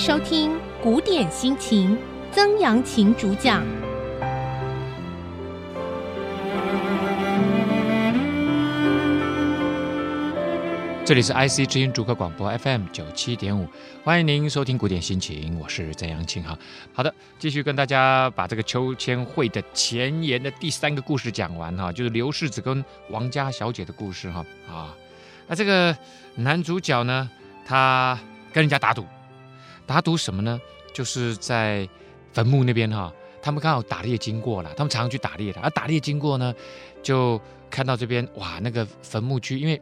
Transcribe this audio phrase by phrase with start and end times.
[0.00, 1.94] 收听古典心情，
[2.32, 3.62] 曾阳晴主讲。
[11.04, 13.68] 这里是 IC 之音竹科广播 FM 九七点五，
[14.02, 16.58] 欢迎您收听古典心情，我是曾阳晴哈。
[16.94, 24.96] 好的，继续跟大家把这个秋千会的前言的第三个故事讲完哈，就是刘世子跟王家小姐的故事哈啊。
[25.46, 25.94] 那这个
[26.36, 27.28] 男主角呢，
[27.66, 28.18] 他
[28.50, 29.04] 跟人家打赌，
[29.90, 30.60] 打赌什么呢？
[30.94, 31.88] 就是在
[32.32, 33.12] 坟墓那边哈，
[33.42, 36.54] 他们刚好打猎经过了，他们常常去打猎的，而打猎经过呢，
[37.02, 39.80] 就看到这边哇，那个坟墓区，因为。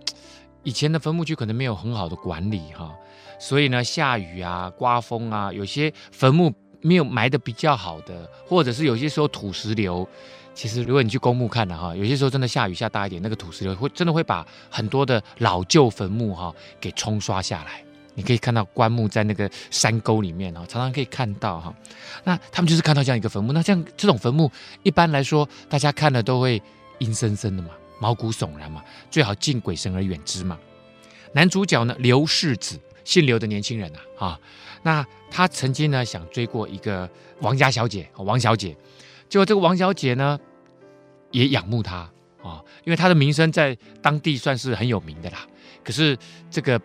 [0.64, 2.92] 以前的坟墓区可能没有很好的管理哈，
[3.38, 10.06] 所以呢，下雨啊、刮风啊，有些坟墓没有埋的比较好的，或者是有些时候土石流。
[10.52, 17.82] 其实如果你去公墓看了哈，有些时候真的下雨下大一点，那个土石流会真的会把很多的老旧坟墓哈给冲刷下来。
[18.18, 21.72] 你可以看到棺木在那个山沟里面啊，常常可以看到哈。
[22.24, 24.50] 那他们就是看到这样一个坟墓，那像这种坟墓
[24.82, 26.60] 一般来说，大家看了都会
[26.98, 27.70] 阴森森的嘛。
[28.00, 30.58] 毛骨悚然嘛，最好敬鬼神而远之嘛。
[31.32, 34.40] 男主角呢，刘世子，姓刘的年轻人啊，啊，
[34.82, 37.08] 那他曾经呢想追过一个
[37.38, 38.76] 王家小姐，王小姐，
[39.28, 40.36] 结果这个王小姐呢
[41.30, 42.08] 也仰慕他
[42.42, 45.46] 啊，因为他的名声在当地算是很有名的啦。
[45.84, 46.18] 可是
[46.50, 46.80] 这个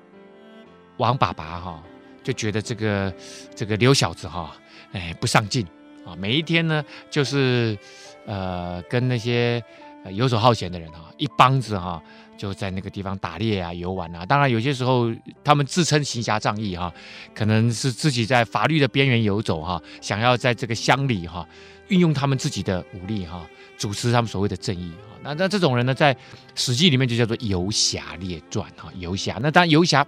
[0.97, 1.83] 王爸爸哈、
[2.23, 3.13] 就觉得这个
[3.55, 4.55] 这个刘小子哈、
[4.91, 5.65] 哎不上进
[6.05, 7.77] 啊，每一天呢就是
[8.25, 9.63] 呃跟那些。
[10.11, 12.03] 游手好闲的人哈，一帮子哈
[12.35, 14.25] 就在那个地方打猎啊、游玩啊。
[14.25, 15.09] 当然有些时候
[15.45, 16.93] 他们自称行侠仗义哈，
[17.33, 21.47] 可能是自己在法律的边缘游走哈，想要在这个乡里哈
[21.87, 23.47] 运用他们自己的武力哈，
[23.77, 25.17] 主持他们所谓的正义哈。
[25.23, 26.13] 那那这种人呢，在
[26.53, 29.39] 《史记》里面就叫做游侠列传哈，游侠。
[29.41, 30.03] 那当然游侠，《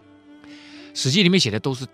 [0.96, 1.86] 史记》里面写的都是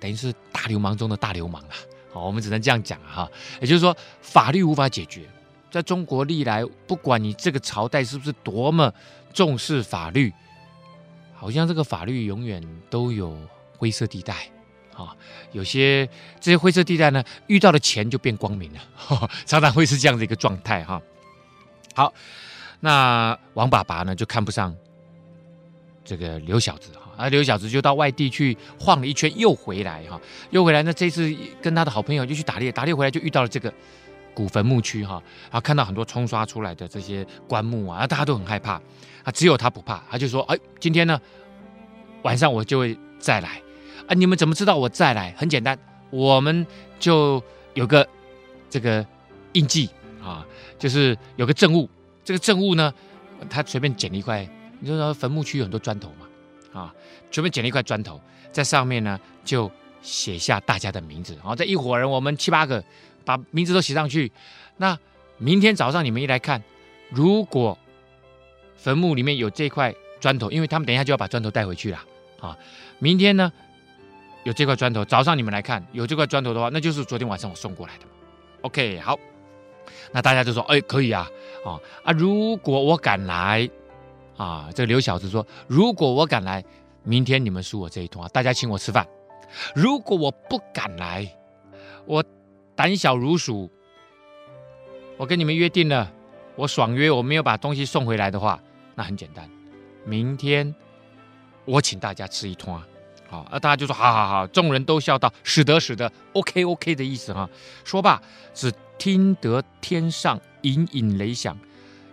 [0.00, 1.74] 等于是大流氓中的大流氓了。
[2.12, 3.30] 好，我们只能这样讲哈。
[3.60, 5.28] 也就是说，法律无法解决。
[5.70, 8.90] 在中国历来，不管你这个朝代是不是多么
[9.34, 10.32] 重视法律，
[11.34, 13.38] 好像这个法律永远都有
[13.76, 14.48] 灰色地带
[14.94, 15.14] 啊。
[15.52, 16.06] 有些
[16.40, 18.80] 这些灰色地带呢，遇到了钱就变光明了，
[19.44, 21.02] 常常会是这样的一个状态哈。
[21.94, 22.14] 好，
[22.80, 24.74] 那王爸爸呢就看不上
[26.02, 30.18] 这个刘小子哈，啊刘小子就到外地去晃了一圈，又回来哈，
[30.48, 33.70] 又回来那，这次跟他的好朋友就去打猎，打猎回来就遇到了这个。
[34.34, 35.20] 古坟墓区哈，
[35.50, 38.74] 然后看到很多冲刷出来的这些棺木啊，大家都很害怕
[39.24, 41.20] 啊，只有他不怕，他就说：“哎，今天呢
[42.22, 43.60] 晚上我就会再来
[44.06, 45.34] 啊，你们怎么知道我再来？
[45.36, 45.76] 很简单，
[46.10, 46.64] 我们
[47.00, 47.42] 就
[47.74, 48.08] 有个
[48.70, 49.04] 这个
[49.54, 49.90] 印记
[50.22, 50.46] 啊，
[50.78, 51.90] 就是有个证物，
[52.24, 52.94] 这个证物呢，
[53.50, 54.48] 他随便捡了一块，
[54.78, 56.12] 你就说坟墓区有很多砖头
[56.78, 56.94] 啊，
[57.30, 58.20] 随便捡了一块砖头，
[58.52, 59.70] 在上面呢就
[60.02, 62.84] 写下大家的名字，好，这一伙人我们七八个。”
[63.28, 64.32] 把名字都写上去，
[64.78, 64.98] 那
[65.36, 66.62] 明天早上你们一来看，
[67.10, 67.76] 如果
[68.74, 72.02] 坟墓里面有这块砖头，因为他们等一下就要把砖头带回去了
[72.40, 72.56] 啊。
[72.98, 73.52] 明天呢
[74.44, 78.06] 有这块砖头，早上你们来看有这块砖头的话，那就是昨天晚上我送过来的。
[78.62, 79.18] OK，好，
[80.10, 81.28] 那大家就说，哎，可以啊，
[81.66, 83.68] 啊啊，如果我敢来
[84.38, 86.64] 啊，这个刘小子说，如果我敢来，
[87.02, 89.06] 明天你们输我这一通啊，大家请我吃饭。
[89.74, 91.30] 如果我不敢来，
[92.06, 92.24] 我。
[92.78, 93.68] 胆小如鼠，
[95.16, 96.08] 我跟你们约定了，
[96.54, 98.62] 我爽约，我没有把东西送回来的话，
[98.94, 99.50] 那很简单，
[100.04, 100.72] 明天
[101.64, 102.86] 我请大家吃一通啊，
[103.28, 107.50] 好，那大家就说好好好，众人都笑道，使得使得，OK OK 的意思哈。
[107.82, 108.22] 说罢，
[108.54, 111.58] 只听得天上隐隐雷响，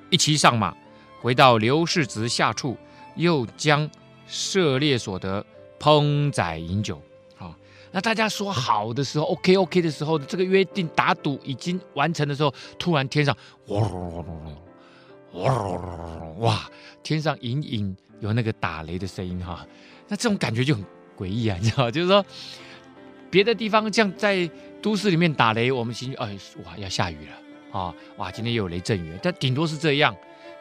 [0.10, 0.76] 一齐上马，
[1.26, 2.78] 回到刘世子下处，
[3.16, 3.90] 又将
[4.28, 5.44] 涉猎所得
[5.80, 7.02] 烹宰饮酒。
[7.92, 13.36] 那大家说好的时候，OK OK 的时候，这个约定打赌已经完成的时候，突然天上
[13.70, 13.80] 哇
[15.32, 16.70] 哇哇，
[17.02, 19.66] 天上隐隐有那个打雷的声音哈，
[20.08, 20.86] 那这种感觉就很
[21.18, 21.90] 诡异啊，你知道？
[21.90, 22.24] 就是说
[23.32, 24.48] 别的地方像在
[24.80, 30.16] 都市里面打雷，我们心里哎哇要下雨了啊，哇今天又有雷阵雨，但顶多是这样。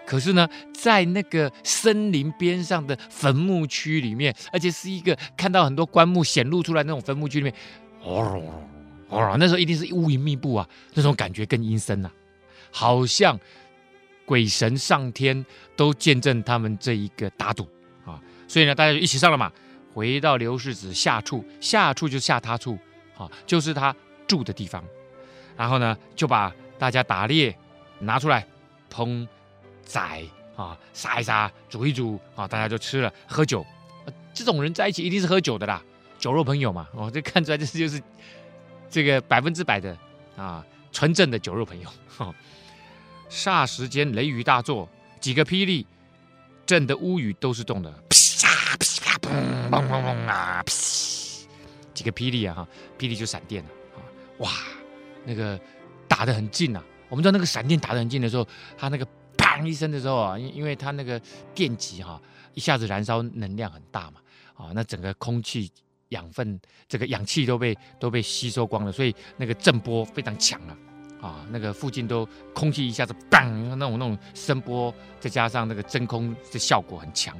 [0.06, 7.54] 可是呢，在那个森林边上的坟墓区里面，而且是一个看到很多棺木显露出来那种坟墓区里面，
[8.02, 8.42] 哦
[9.08, 12.10] 哦，那时候一定是乌云密布啊，那种感觉更阴森呐，
[12.70, 13.38] 好像
[14.26, 17.66] 鬼神上天都见证他们这一个打赌
[18.04, 19.50] 啊，所以呢，大家就一起上了马，
[19.92, 22.78] 回到刘世子下处，下处就下他处
[23.16, 23.94] 啊，就是他
[24.26, 24.84] 住的地方，
[25.56, 27.56] 然后呢，就把大家打猎
[28.00, 28.46] 拿出来
[28.92, 29.26] 烹。
[29.84, 30.22] 宰
[30.56, 33.64] 啊，杀一杀，煮一煮啊，大家就吃了，喝酒。
[34.32, 35.82] 这种人在一起一定是喝酒的啦，
[36.18, 38.02] 酒肉朋友嘛，哦，这看出来这就是
[38.90, 39.96] 这个百分之百的
[40.36, 41.88] 啊纯正的酒肉朋友。
[43.30, 44.88] 霎时间雷雨大作，
[45.18, 45.84] 几个霹雳
[46.64, 50.62] 震得屋宇都是动的，噼啪噼啪砰砰砰砰啊！
[50.64, 51.48] 噼，
[51.94, 53.98] 几个霹雳啊哈，霹雳就闪电了啊！
[54.38, 54.50] 哇，
[55.24, 55.58] 那个
[56.06, 56.84] 打得很近啊。
[57.08, 58.46] 我们知道那个闪电打得很近的时候，
[58.76, 59.06] 它那个
[59.56, 61.20] 当一声的时候啊，因因为它那个
[61.54, 62.20] 电极哈、
[62.54, 64.20] 一下子燃烧能量很大嘛，
[64.56, 65.70] 啊，那整个空气
[66.08, 70.76] 养分这个氧气都被都被吸收光了，所以那个震波非常强啊，
[71.20, 77.36] 啊，那个附近都空气一下子嘣，那种那种声波，再加上那个真空的效果很强，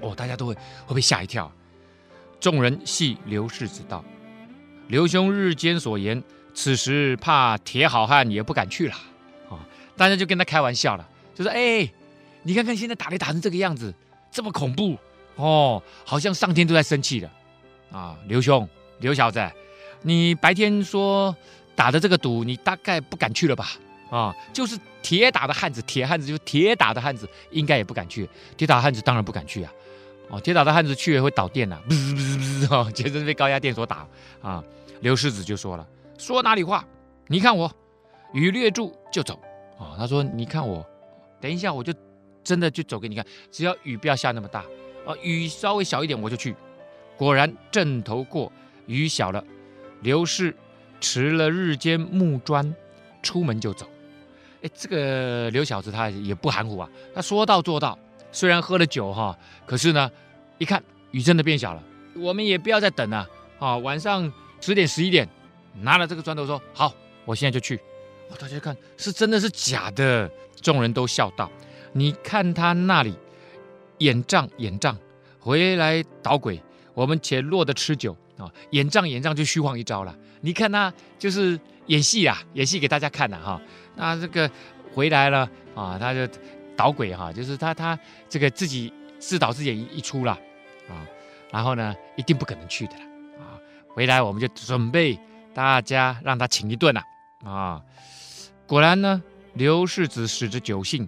[0.00, 1.50] 哦，大家都会会被吓一跳。
[2.40, 4.04] 众人系刘氏子道
[4.88, 6.20] ：“刘兄日间所言。”
[6.54, 8.94] 此时怕铁好汉也不敢去了，
[9.48, 9.66] 啊！
[9.96, 11.90] 大家就跟他开玩笑了，就说：“哎，
[12.42, 13.94] 你看看现在打雷打成这个样子，
[14.30, 14.96] 这么恐怖
[15.36, 17.30] 哦，好像上天都在生气了
[17.90, 18.68] 啊！”刘兄，
[19.00, 19.50] 刘小子，
[20.02, 21.34] 你白天说
[21.74, 23.72] 打的这个赌，你大概不敢去了吧？
[24.10, 28.28] 啊，就是铁打的汉子，铁汉子就是铁打的汉子，应该也不敢去。
[28.56, 29.72] 铁打汉子当然不敢去啊！
[30.28, 34.06] 哦，铁打的汉子去了会导电呐，不是不是不是哦，绝对是被高压电所打
[34.42, 34.62] 啊！
[35.00, 35.86] 刘世子就说了。
[36.18, 36.84] 说哪里话？
[37.26, 37.70] 你看我，
[38.34, 39.40] 雨略住就走
[39.78, 40.86] 啊、他说：“你看我，
[41.42, 41.92] 等一下我就
[42.42, 44.60] 真的就走给你看，只要雨不要下那么大
[45.04, 46.54] 啊、雨稍微小一点我就去。”
[47.18, 48.50] 果然阵头过，
[48.86, 49.44] 雨小了，
[50.00, 50.56] 刘氏
[51.00, 52.74] 持了日间木砖，
[53.22, 53.86] 出门就走。
[54.62, 57.98] 哎，这个刘小子他也不含糊啊，他说到做到。
[58.32, 60.10] 虽然喝了酒哈，可是呢，
[60.58, 61.82] 一看雨真的变小了，
[62.16, 63.28] 我们也不要再等了
[63.58, 65.28] 啊、晚上十点十一点。
[65.80, 66.92] 拿了这个砖头说：“好，
[67.24, 67.78] 我现在就去。”
[68.38, 70.30] 大家看是真的是假的？
[70.60, 71.50] 众人都笑道
[71.92, 73.14] ：“你看他那里
[73.98, 74.96] 演账演账，
[75.40, 76.60] 回来捣鬼。
[76.94, 78.50] 我们且落得吃酒啊！
[78.70, 80.16] 演账演账就虚晃一招了。
[80.40, 83.60] 你看他就是演戏啊，演戏给大家看的哈。
[83.96, 84.50] 那这个
[84.92, 86.26] 回来了啊，他就
[86.76, 90.32] 捣鬼哈，就是他他这个自己自导自演一出了
[90.88, 91.06] 啊。
[91.50, 93.02] 然后呢，一定不可能去的了
[93.40, 93.58] 啊。
[93.88, 95.18] 回来我们就准备。”
[95.54, 97.02] 大家让他请一顿了，
[97.44, 97.78] 啊，
[98.72, 99.22] 果然呢，
[99.52, 101.06] 刘世子使着酒兴，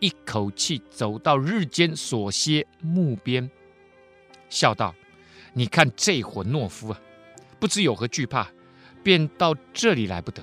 [0.00, 3.50] 一口气走到日间所歇木边，
[4.48, 4.94] 笑道
[5.52, 6.98] ：“你看这伙懦夫啊，
[7.60, 8.48] 不知有何惧怕，
[9.02, 10.42] 便到这里来不得。”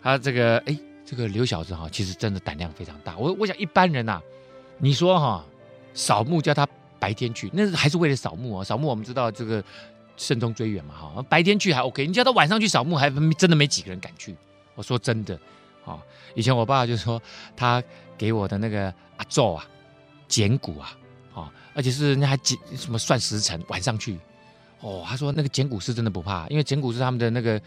[0.00, 3.18] 他这个哎，这个刘小子哈，其实真的胆量非常大。
[3.18, 4.22] 我我想一般人呐，
[4.78, 5.44] 你说哈，
[5.92, 6.64] 扫墓叫他
[7.00, 8.62] 白天去，那还是为了扫墓啊。
[8.62, 9.60] 扫墓我们知道这个。
[10.16, 14.36] 慎终追远嘛，哈，白天去还 OK，你叫他晚上去扫墓，还真的没几个人敢去。
[14.78, 15.36] 我说真的，
[15.84, 15.98] 啊，
[16.36, 17.20] 以前我爸就说
[17.56, 17.82] 他
[18.16, 19.66] 给我的那个阿咒啊，
[20.28, 20.96] 捡骨啊，
[21.34, 24.16] 啊，而且是人家还捡什么算时辰，晚上去，
[24.78, 27.60] 哦，他说那个捡骨是真的不怕，因为捡骨是他们的那个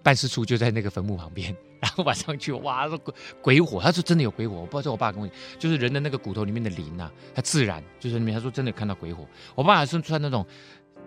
[0.00, 1.52] 办事处就在那个坟墓旁边，
[1.82, 3.12] 然后晚上去，哇，说鬼
[3.42, 9.26] 鬼火，他说真的有鬼火，我不知道是我爸跟我讲，就是人的那个骨头里面的灵呐、啊，他自然就是里面，他说真的有看到鬼火，
[9.56, 10.46] 我爸还是穿那种。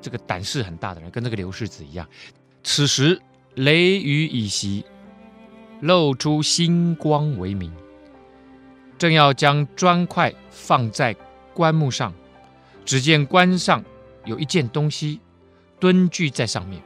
[0.04, 2.08] 这个胆识很大的人，跟这个刘世子一样。
[2.64, 3.22] 此时
[3.54, 4.84] 雷雨已息，
[5.82, 7.72] 露出星光为明。
[8.98, 11.16] 正要将砖块放在
[11.54, 12.14] 棺木上，
[12.86, 13.84] 只见棺上
[14.26, 15.20] 有一件东西
[15.80, 16.82] 蹲踞在上面。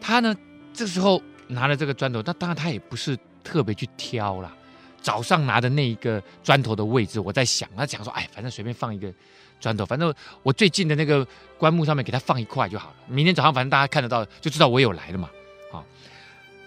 [0.00, 0.34] 他呢，
[0.74, 4.52] 这时候拿了这个砖头，但当然他也不是特别去挑了。
[5.00, 9.12] 早上拿的那一个砖头的位置，我在想，他讲说，哎，反正随便放一个。
[9.60, 10.12] 砖头，反正
[10.42, 11.24] 我最近的那个
[11.56, 12.96] 棺木上面给他放一块就好了。
[13.06, 15.30] 明天早上反正大家看得到，就知道我有来了嘛。
[15.70, 15.84] 好，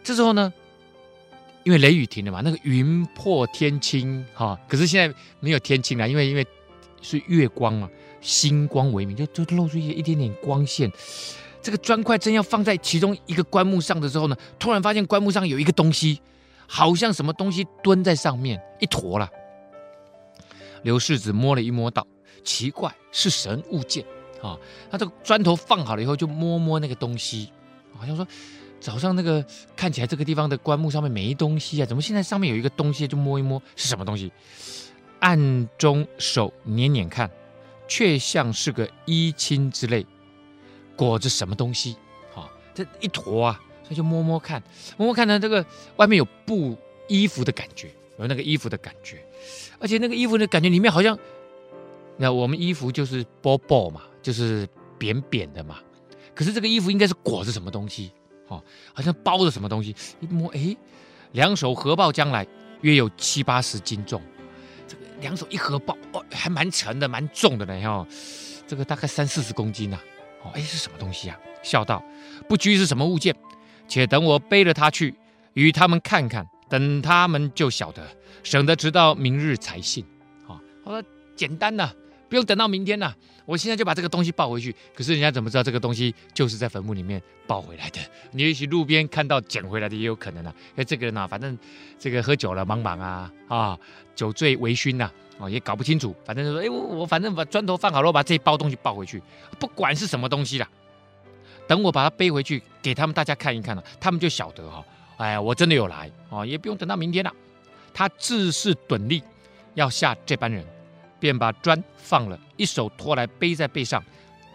[0.02, 0.54] 这时候呢，
[1.66, 4.58] 因为雷雨停了嘛，那个云破天青哈。
[4.70, 6.48] 可是现在没有天青了，因为因为
[7.02, 7.90] 是月光嘛，
[8.22, 10.90] 星光为明，就就露出一一点点光线。
[11.62, 16.22] 这个砖块真要放在其中一个棺木上的时候呢，突然发现棺木上有一个东西，
[16.68, 19.30] 好像什么东西蹲在上面一坨了。
[20.84, 22.06] 刘世子摸了一摸道。
[22.44, 24.06] 奇怪，是神物件
[24.40, 24.56] 啊！
[24.92, 27.50] 他这个砖头放好了以后，就摸摸那个东西，
[27.98, 28.28] 好像说
[28.80, 29.44] 早上那个
[29.76, 33.08] 看起来这个地方的棺木上面没东西啊，怎么现在上面有一个东西？
[33.08, 34.32] 就摸一摸，是什么东西？
[35.20, 37.30] 暗中手捻捻看，
[37.88, 40.06] 却像是个衣衾之类，
[40.96, 41.96] 裹着什么东西？
[42.36, 44.62] 啊，这一坨啊，所以就摸摸看，
[44.98, 45.66] 摸摸看呢，这个
[45.96, 46.78] 外面有布
[47.08, 47.90] 衣服的感觉，
[48.20, 49.26] 有那个衣服的感觉，
[49.80, 51.18] 而且那个衣服的感觉里面好像。
[52.18, 54.66] 那我们衣服就是包包嘛，就是
[54.98, 55.80] 扁扁的嘛。
[56.34, 58.10] 可是这个衣服应该是裹着什么东西，
[58.48, 59.96] 哦，好像包着什么东西。
[60.20, 60.76] 一摸，哎，
[61.32, 62.46] 两手合抱将来，
[62.82, 64.22] 约有七八十斤重。
[64.88, 68.08] 这个两手一合抱，哦，还蛮沉的，蛮重的呢，哈。
[68.68, 70.00] 这个大概三四十公斤呐，
[70.44, 71.38] 哦，哎，是什么东西啊？
[71.64, 72.04] 笑道
[72.48, 73.36] ：“不拘是什么物件，
[73.88, 75.16] 且等我背了他去，
[75.54, 78.08] 与他们看看，等他们就晓得，
[78.44, 80.06] 省得直到明日才信。”
[80.48, 81.04] 啊，我说
[81.36, 81.92] 简单呐，
[82.30, 83.14] 不用等到明天呐。
[83.46, 88.00] 我现在就把这个东西抱回去，可是人家怎么知道这个东西就是在坟墓里面抱回来的？
[88.32, 90.52] 你也许路边看到捡回来的也有可能啊。
[90.70, 91.56] 因为这个人啊，反正
[92.00, 93.78] 这个喝酒了，茫茫啊啊，
[94.16, 96.16] 酒醉微醺呐，啊，也搞不清楚。
[96.26, 99.22] 反正就说，哎，我我反正把砖头放好了，我把这一包东西抱回去，
[99.60, 100.68] 不管是什么东西啦，
[101.68, 104.84] 等我把它背回去给他们大家看一看了，他们就晓得哈，
[105.18, 107.32] 哎，我真的有来啊，也不用等到明天了。
[107.94, 109.22] 他自是趸力，
[109.76, 110.66] 要吓这班人。
[111.20, 114.04] 便把砖放了，一手托来背在背上，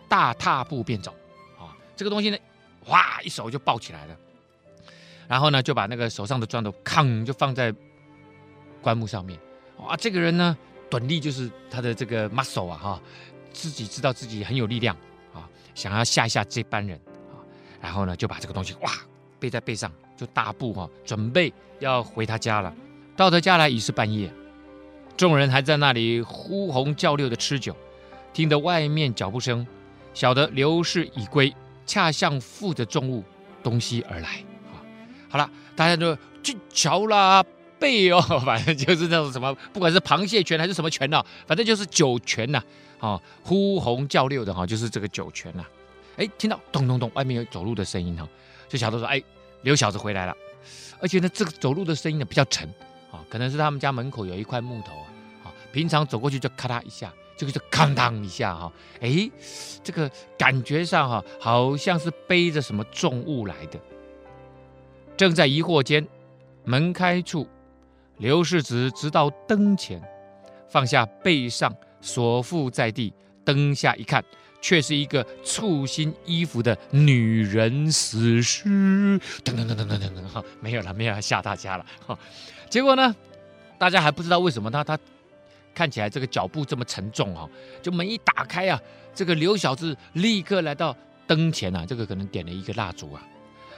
[0.08, 1.12] 大踏步便走。
[1.58, 2.38] 啊，这个东西呢，
[2.86, 4.16] 哇，一手就抱起来了，
[5.28, 7.74] 然后呢，就把那个手上的砖头，扛就放在
[8.80, 9.38] 棺木上面。
[9.78, 10.56] 哇，这个人呢，
[10.90, 13.02] 趸力就是他的这个 muscle 啊，哈，
[13.52, 14.96] 自己知道自己很有力量
[15.34, 16.98] 啊，想要吓一吓这班人
[17.30, 17.40] 啊，
[17.80, 18.92] 然后呢，就把这个东西哇
[19.38, 22.74] 背在背上，就大步哈，准备要回他家了。
[23.16, 24.32] 到他家来已是半夜。
[25.20, 27.76] 众人还在那里呼红叫六的吃酒，
[28.32, 29.66] 听得外面脚步声，
[30.14, 33.22] 晓得刘氏已归，恰像负着重物
[33.62, 34.42] 东西而来。
[34.72, 34.80] 啊，
[35.28, 37.44] 好了，大家都去瞧啦，
[37.78, 42.62] 背哦，反正就是那种什么，不管是螃蟹拳还是什么拳呢，反正就是酒拳呐，
[42.98, 45.62] 啊，呼红叫六的哈，就是这个酒拳呐。
[46.16, 48.26] 哎，听到咚咚咚，外面有走路的声音哈，
[48.70, 49.22] 就晓得说，哎，
[49.60, 50.34] 刘小子回来了。
[50.98, 52.66] 而且呢，这个走路的声音呢比较沉，
[53.12, 55.09] 啊，可能是他们家门口有一块木头啊。
[55.72, 59.30] 平常走过去就咔嗒一下，这个就哐当一下哈，哎，
[59.82, 63.78] 这个感觉上哈，好像是背着什么重物来的。
[65.16, 66.06] 正在疑惑间，
[66.64, 67.46] 门开处，
[68.18, 70.02] 刘世子直到灯前，
[70.68, 73.12] 放下背上所负在地，
[73.44, 74.24] 灯下一看，
[74.60, 78.68] 却是一个簇新衣服的女人死尸。
[79.44, 82.18] 噔噔噔噔噔噔噔，哈，没有了，没有了，吓大家了哈。
[82.68, 83.14] 结果呢，
[83.78, 84.98] 大家还不知道为什么他他。
[85.74, 87.48] 看起来这个脚步这么沉重哈，
[87.80, 88.80] 就门一打开啊，
[89.14, 90.94] 这个刘小子立刻来到
[91.26, 93.22] 灯前啊，这个可能点了一个蜡烛啊，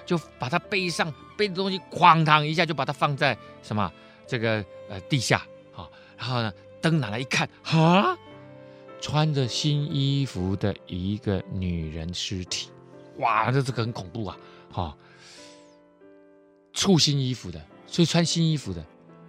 [0.06, 3.92] 就把他背上背的东西哐当一下就把它放在什么
[4.26, 5.46] 这个呃地下
[5.76, 8.16] 啊，然后呢灯拿来一看啊，
[9.00, 12.70] 穿着新衣服的一个女人尸体，
[13.18, 14.36] 哇，这这个很恐怖啊，
[14.72, 14.96] 哈，
[16.72, 18.84] 簇新衣服的，所以穿新衣服的，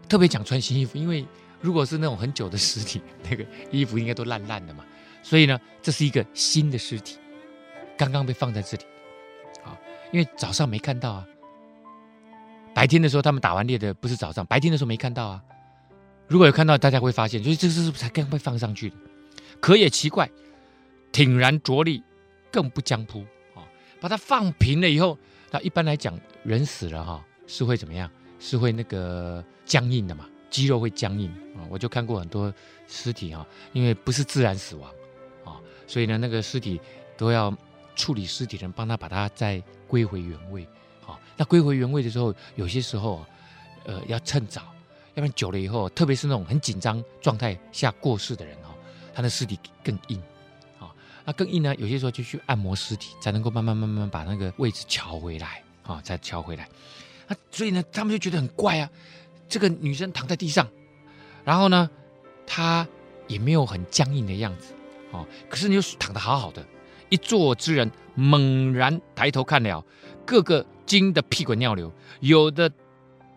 [0.07, 1.25] 特别讲穿新衣服，因为。
[1.63, 4.83] 如果是那种很久的尸体，那个衣服应该都烂烂的嘛。
[5.21, 7.17] 所以呢，这是一个新的尸体，
[7.97, 8.83] 刚刚被放在这里，
[9.63, 9.79] 啊，
[10.11, 11.25] 因为早上没看到啊。
[12.75, 15.41] 白天的时候他们打完猎的不是早上，白天的时候没看到啊。
[16.27, 18.95] 如果有看到，大家会发现，所以这是才刚被放上去的？
[19.61, 20.29] 可也奇怪，
[21.13, 22.03] 挺然着力，
[22.51, 23.21] 更不将扑
[23.55, 23.63] 啊。
[24.01, 25.17] 把它放平了以后，
[25.49, 28.11] 那一般来讲，人死了哈是会怎么样？
[28.39, 30.25] 是会那个僵硬的嘛。
[30.53, 32.53] 肌肉会僵硬啊，我就看过很多
[32.87, 34.87] 尸体啊，因为不是自然死亡
[35.43, 35.57] 啊，
[35.87, 36.79] 所以呢，那个尸体
[37.17, 37.51] 都要
[37.95, 40.63] 处理尸体人帮他把它再归回原位
[41.07, 41.19] 啊。
[41.35, 43.25] 那归回原位的时候，有些时候
[43.83, 44.61] 呃要趁早，
[45.15, 48.75] 要不然久了以后，特别是那种很紧张状态下过世的人哈，
[49.11, 50.21] 他的尸体更硬
[50.79, 50.93] 啊。
[51.25, 56.69] 那更硬呢，有些时候就去按摩尸体，才能够慢慢慢慢把那个位置乔回来啊，再乔回来。
[57.27, 58.87] 那所以呢，他们就觉得很怪啊。
[59.47, 60.67] 这个女生躺在地上，
[61.43, 61.89] 然后呢，
[62.45, 62.87] 她
[63.27, 64.73] 也没有很僵硬的样子，
[65.11, 66.65] 哦，可是你又躺得好好的。
[67.09, 69.83] 一坐之人猛然抬头看了，
[70.25, 72.71] 个个惊得屁滚尿流，有的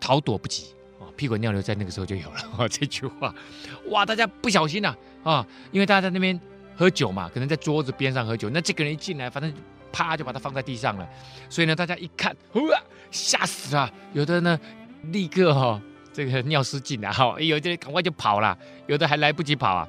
[0.00, 3.34] 逃躲不及，哦，屁滚尿流在那个时候就有了， 哦，这句话，
[3.90, 6.40] 哇，大家不小心呐，啊，因为大家在那边
[6.74, 9.52] 喝酒嘛，可能在桌子边上喝酒，那这个人一进来，反正
[9.92, 11.06] 啪就把他放在地上了，
[11.50, 14.58] 所以呢，大家一看，哇，吓死了，有的呢，
[15.02, 15.82] 立刻哈，
[16.16, 18.56] 这个尿失禁了哈，有的赶快就跑了，
[18.86, 19.86] 有的还来不及跑啊。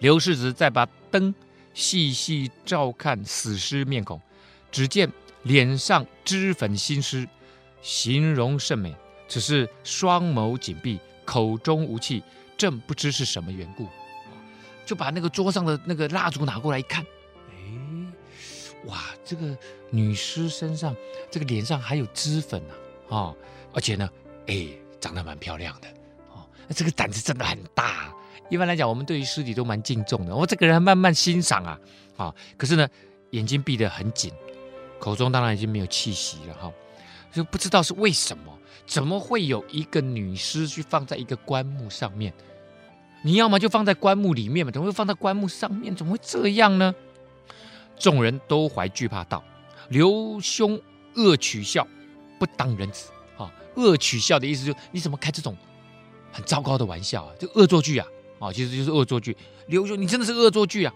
[0.00, 1.32] 刘世子再把灯
[1.72, 4.20] 细细照看死尸面孔，
[4.72, 5.08] 只见
[5.44, 7.28] 脸上脂粉新湿，
[7.80, 8.92] 形容甚美，
[9.28, 12.20] 只是双眸紧闭，口中无气，
[12.58, 13.86] 正不知是什么缘故，
[14.84, 17.06] 就把那个桌上的那个蜡烛拿过来一看，
[17.52, 19.56] 哎，哇，这个
[19.90, 20.96] 女尸身上
[21.30, 22.74] 这个脸上还有脂粉呢，
[23.16, 23.32] 啊，
[23.72, 24.10] 而且呢，
[24.48, 24.66] 哎。
[25.04, 25.88] 长得蛮漂亮的
[26.32, 28.10] 哦，那这个胆子真的很大。
[28.48, 30.34] 一般来讲，我们对于尸体都蛮敬重的。
[30.34, 31.78] 我这个人慢慢欣赏啊，
[32.16, 32.88] 啊，可是呢，
[33.32, 34.32] 眼睛闭得很紧，
[34.98, 36.72] 口中当然已经没有气息了哈，
[37.30, 42.32] 就不知道是为什么，怎么会有一个女尸去放在一个棺木上面？
[43.22, 45.94] 你要么就放在棺木里面嘛，怎么会放在棺木上面？
[45.94, 46.94] 怎么会这样呢？
[47.98, 49.44] 众人都怀惧怕道
[49.90, 50.80] ：“刘兄
[51.14, 51.86] 恶取笑，
[52.38, 55.56] 不当人子。”啊，恶取笑的意思就你怎么开这种
[56.32, 57.32] 很糟糕的玩笑啊？
[57.38, 58.06] 就恶作剧啊！
[58.38, 59.36] 啊，其实就是恶作剧。
[59.68, 60.92] 刘兄，你真的是恶作剧啊！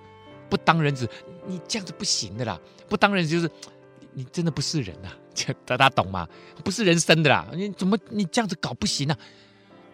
[0.49, 1.09] 不当人子，
[1.47, 2.59] 你这样子不行的啦！
[2.88, 3.50] 不当人子就是
[4.12, 5.09] 你真的不是人呐！
[5.35, 6.26] 这大家懂吗？
[6.64, 7.47] 不是人生的啦！
[7.54, 9.16] 你怎么你这样子搞不行啊？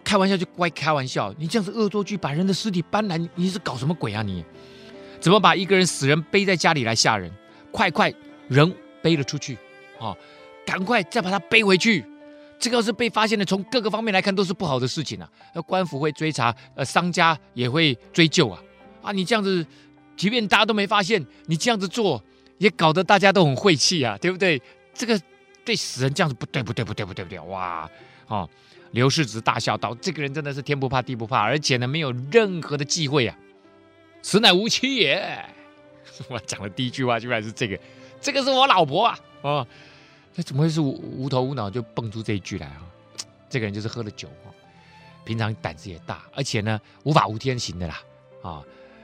[0.03, 4.45] 开玩笑就乖开玩笑，你这样子恶作剧把人的尸体搬来，你是搞什么鬼啊你？
[5.21, 7.33] 怎么把一个人死人背在家里来吓人？
[7.73, 8.13] 快快
[8.49, 9.59] 人背了出去
[9.99, 10.15] 啊！
[10.67, 12.05] 赶快再把他背回去！
[12.65, 15.31] 这个要是被发现了，从各个方面来看都是不好的事情啊！
[15.55, 18.59] 那官府会追查，呃，商家也会追究啊！
[19.03, 19.67] 啊，你这样子，
[20.17, 22.25] 即便大家都没发现，你这样子做，
[22.57, 24.63] 也搞得大家都很晦气啊，对不对？
[24.95, 25.21] 这个
[25.63, 27.39] 对死人这样子不对，不对，不对，不对，不对！
[27.41, 27.87] 哇，
[28.29, 28.49] 哦，
[28.93, 33.37] 刘世子大笑道：“这个人真的是天不怕地不怕，而且呢，没有任何的忌讳啊！
[34.23, 35.39] 此乃无妻也。
[36.31, 37.79] ”我讲的第一句话居然是这个，
[38.23, 39.19] 这个是我老婆啊！
[39.43, 39.67] 哦。
[40.35, 42.83] 那怎么会是无无头无脑就蹦出这一句来啊？
[43.49, 44.51] 这个人就是喝了酒啊，
[45.25, 48.01] 平常胆子也大，而且呢无法无天型的啦
[48.43, 48.63] 啊！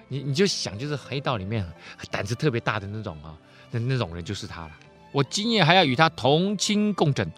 [0.08, 1.64] 你你就想，就是黑道里面
[2.10, 3.38] 胆子特别大的那种啊，
[3.70, 4.72] 那那种人就是他了。
[5.12, 7.30] 我今夜还要与他同寝共枕，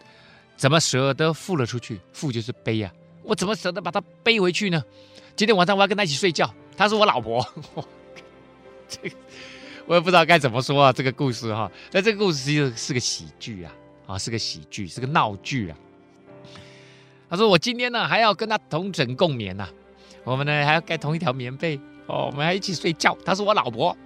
[0.57, 2.01] 怎么舍得负了出去？
[2.15, 2.91] 负就是背呀，
[3.23, 4.83] 我怎么舍得把他背回去呢？
[5.37, 7.47] 今天晚上我要跟他一起睡觉，他是我老婆。
[8.89, 8.99] 这
[9.87, 13.73] 我也不知道该怎么说啊，这个故事哈，那这个故事其实是个喜剧啊。
[14.07, 15.77] 啊，是个喜剧，是个闹剧啊！
[17.31, 19.69] 他说：“我今天呢还要跟他同枕共眠呐、
[20.25, 23.17] 我们呢还要盖同一条棉被哦，我们还一起睡觉。
[23.25, 23.97] 她是我老婆，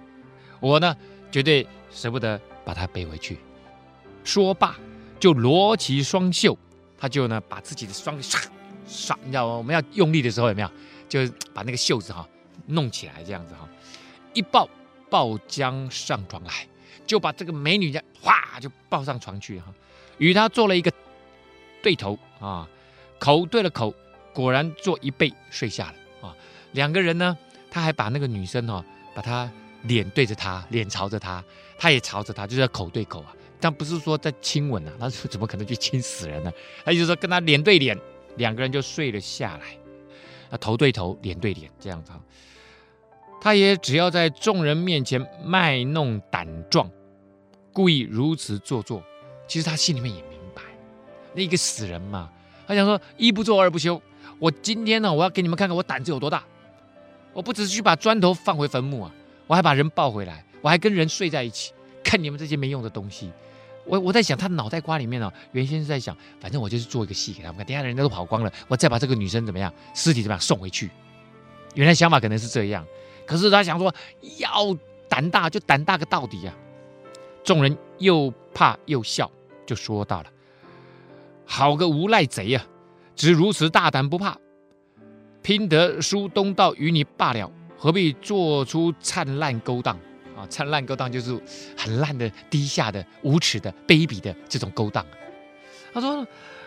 [0.59, 0.95] 我呢
[1.31, 3.37] 绝对舍不得把她背回去。”
[4.23, 4.75] 说罢
[5.19, 6.57] 就罗起双袖，
[6.97, 8.45] 他就呢把自己的双唰
[8.87, 10.71] 唰，你知道吗我们要用力的时候有没有？
[11.09, 12.27] 就把那个袖子哈
[12.65, 13.67] 弄起来，这样子哈，
[14.33, 14.69] 一抱
[15.09, 16.67] 抱将上床来，
[17.05, 19.73] 就把这个美女家哗就抱上床去哈。
[20.17, 20.91] 与他做了一个
[21.81, 22.67] 对头啊，
[23.19, 23.93] 口对了口，
[24.33, 26.35] 果然做一背睡下了啊。
[26.73, 27.37] 两个人呢，
[27.69, 28.83] 他还把那个女生哦、
[29.15, 29.49] 把她
[29.83, 31.43] 脸对着他，脸朝着他，
[31.77, 33.33] 他也朝着他，就是口对口啊。
[33.59, 36.51] 但不是说在亲吻啊，那怎么可能去亲死人呢？
[36.85, 37.97] 他就是说跟他脸对脸，
[38.35, 39.77] 两个人就睡了下来，
[40.51, 42.11] 啊，头对头，脸对脸这样子。
[43.39, 46.89] 他也只要在众人面前卖弄胆壮，
[47.71, 49.01] 故意如此做作。
[49.47, 50.61] 其实他心里面也明白，
[51.33, 52.29] 那一个死人嘛，
[52.67, 54.01] 他想说一不做二不休。
[54.39, 56.43] 我今天呢，我要给你们看看我胆子有多大。
[57.33, 59.11] 我不只是去把砖头放回坟墓啊，
[59.45, 61.71] 我还把人抱回来，我还跟人睡在一起。
[62.03, 63.31] 看你们这些没用的东西，
[63.85, 70.89] 我我在想他脑袋瓜里面呢，原先是在想，反正我就是做一个戏给他们看，等下人家都跑光了，我再把这个女生怎么样，尸体怎么样送回去。
[71.75, 72.85] 原来想法可能是这样，
[73.25, 73.93] 可是他想说
[74.37, 74.75] 要
[75.07, 76.55] 胆大就胆大个到底啊。
[77.43, 79.29] 众人又怕又笑。
[79.67, 80.29] 就说到了，
[81.45, 82.65] 好个无赖贼呀、啊！
[83.15, 84.37] 只如此大胆不怕，
[85.41, 89.95] 拼得书东道与你罢了，何必做出灿烂勾当
[90.35, 90.45] 啊？
[90.49, 91.39] 灿烂勾当就是
[91.77, 95.05] 很烂的、低下的、无耻的、卑鄙的这种勾当。
[95.93, 96.25] 他说：“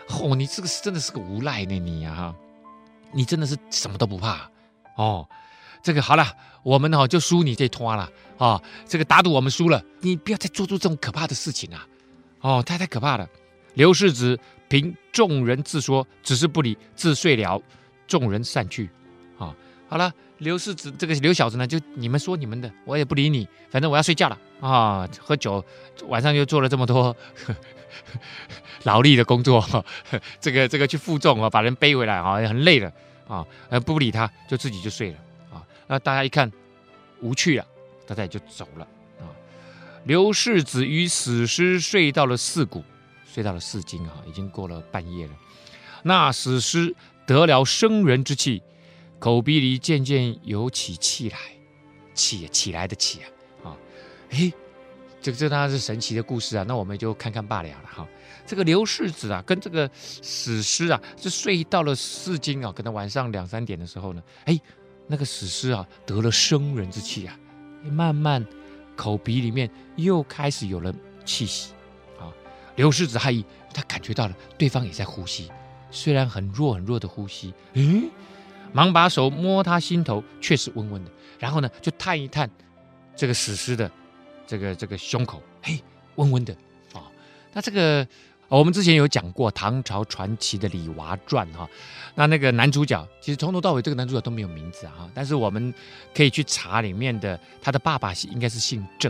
[0.09, 2.35] 哦，你这个是真的是个无赖呢，你、啊，
[3.13, 4.49] 你真的是什么都不怕
[4.97, 5.27] 哦。
[5.81, 8.61] 这个好了，我们哦就输你这摊了啊！
[8.85, 11.87] 这个打赌我们输了，你不要再做出这种可怕的事情啊！”
[12.41, 13.27] 哦，太太可怕了！
[13.75, 17.61] 刘世子凭众人自说，只是不理，自睡了。
[18.07, 18.89] 众人散去。
[19.37, 19.55] 啊、
[19.87, 25.63] 好了，刘世子这个刘小子呢，就你们说你们的，我也不理你，反正我要睡觉了啊、喝酒，
[26.07, 27.15] 晚上又做了这么多呵
[27.47, 27.55] 呵
[28.83, 29.63] 劳力的工作，
[30.41, 32.91] 这个这个去负重啊，把人背回来啊，也很累了
[33.27, 35.17] 啊，呃、不理他，就自己就睡了
[35.53, 35.63] 啊。
[35.87, 36.51] 那大家一看
[37.21, 37.65] 无趣了，
[38.05, 38.87] 大家也就走了。
[40.03, 42.83] 刘世子与死尸睡到了四鼓，
[43.25, 45.33] 睡到了四更啊，已经过了半夜了。
[46.03, 46.95] 那死尸
[47.27, 48.63] 得了生人之气，
[49.19, 51.37] 口鼻里渐渐有起气来，
[52.15, 53.77] 起起来的起啊啊！
[54.31, 54.51] 哎，
[55.21, 58.07] 这个这当然是神奇的故事啊，那我们就看看罢了了哈。
[58.47, 64.59] 这个刘世子啊，跟这个死尸啊，是睡到了四更啊，可能晚上两三点的时候呢，哎，
[65.05, 67.37] 那个死尸啊得了生人之气啊，
[67.83, 68.43] 慢慢。
[69.01, 70.93] 口鼻里面又开始有了
[71.25, 71.73] 气息，
[72.19, 72.29] 啊，
[72.75, 75.49] 刘世子害意，他感觉到了对方也在呼吸，
[75.89, 78.07] 虽然很弱很弱的呼吸，嗯，
[78.71, 81.09] 忙把手摸他心头，却是温温的，
[81.39, 82.47] 然后呢，就探一探
[83.15, 83.89] 这个死尸的
[84.45, 85.81] 这个这个胸口，嘿，
[86.17, 86.53] 温温的，
[86.93, 87.09] 啊，
[87.53, 88.07] 那这个。
[88.57, 91.67] 我们之前有讲过唐朝传奇的《李娃传》哈，
[92.15, 95.73] 那那个男主角其实从头到尾这个男主角都没有名字哈，但是我们
[96.13, 99.09] 可以去查里面的他的爸爸应该是姓郑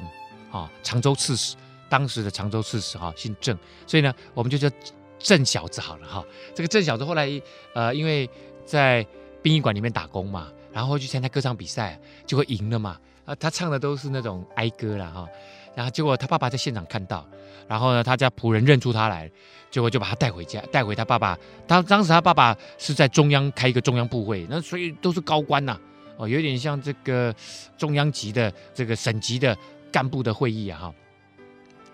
[0.51, 1.55] 啊，常州刺史，
[1.89, 4.69] 当时的常州刺史哈，姓郑，所以呢，我们就叫
[5.17, 6.23] 郑小子好了哈。
[6.53, 7.27] 这个郑小子后来
[7.73, 8.29] 呃，因为
[8.63, 9.03] 在
[9.41, 12.95] 殡仪馆里面打工嘛，然后去参加歌唱比赛，就会赢了嘛。
[13.25, 15.27] 啊，他唱的都是那种哀歌了哈。
[15.73, 17.25] 然后结果他爸爸在现场看到，
[17.67, 19.29] 然后呢，他家仆人认出他来，
[19.69, 21.37] 结果就把他带回家，带回他爸爸。
[21.67, 25.77] 他当时他爸爸是在中央开一个中央部会，那所以都是高官呐，
[26.17, 27.33] 哦，有点像这个
[27.77, 29.57] 中央级的这个省级的。
[29.93, 30.93] 干部的会议啊，哈，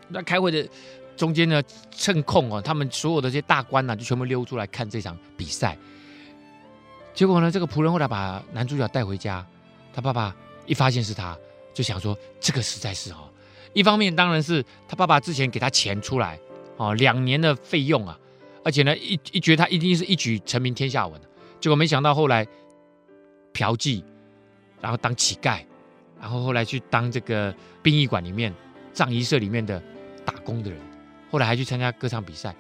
[0.08, 0.70] 那开会的
[1.16, 5.76] 中间呢，趁空哦，他们所有的这些大官呢，就全部溜出来看这场比赛。
[7.16, 9.44] 结果呢，这个仆人后来把男主角带回家，
[9.92, 10.36] 他爸爸
[10.68, 11.36] 一发现是他，
[11.74, 13.28] 就想说这个实在是哈，
[13.74, 16.40] 一方面当然是他爸爸之前给他钱出来
[16.78, 18.18] 哦，两年的费用啊，
[18.64, 21.20] 而且呢，一一觉得他一定是一举成名天下闻，
[21.60, 22.48] 结果没想到后来
[23.54, 24.04] 嫖妓，
[24.82, 25.60] 然后当乞丐。
[26.20, 27.54] 然后后来去当这个
[27.84, 28.52] 殡仪馆里面
[28.92, 29.80] 葬仪社里面的
[30.26, 30.80] 打工的人，
[31.30, 32.56] 后来还去参加歌唱比赛，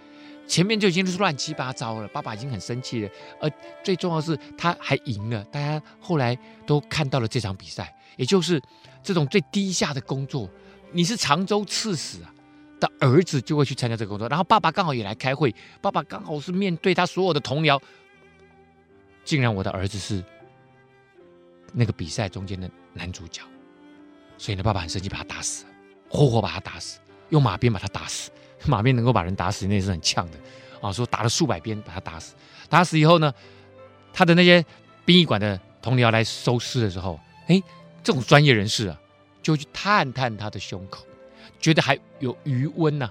[0.46, 2.08] 前面就已经是乱七八糟了。
[2.10, 3.10] 爸爸已经很生气了，
[3.41, 3.52] 而
[3.84, 8.62] 最重要是他还赢了，大家后来都看到了这场比赛，也就是
[9.02, 10.48] 这种最低下的工作，
[10.91, 12.34] 你是常州刺史啊
[12.80, 17.82] 的儿子就会去参加这个工作，然后爸爸刚好也来开会，爸爸刚好是面对他所有的同僚，
[19.23, 20.23] 竟然我的儿子是。
[21.73, 23.41] 那个比赛中间的男主角，
[24.38, 25.65] 所以呢，爸爸很生气，把他打死，
[26.10, 26.97] 活活把他打死，
[27.30, 28.32] 用马鞭把他打死。
[28.65, 30.38] 马鞭能够把人打死，那也是很呛的
[30.82, 30.93] 啊！
[30.93, 32.34] 说打了数百鞭把他打死，
[32.69, 33.32] 打死以后呢，
[34.13, 34.65] 他的那些
[35.04, 37.62] 殡仪馆的同僚来收尸的时候，哎，
[38.02, 39.00] 这种专业人士啊，
[39.47, 41.05] 就去探探他的胸口，
[41.57, 43.10] 觉得还有余温呢、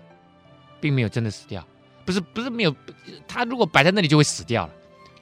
[0.78, 1.66] 并没有真的死掉，
[2.04, 2.76] 不是不是没有，
[3.26, 4.72] 他如果摆在那里就会死掉了，